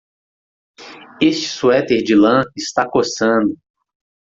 Este 1.21 1.47
suéter 1.47 2.01
de 2.07 2.15
lã 2.23 2.37
está 2.61 2.83
coçando. 2.93 3.53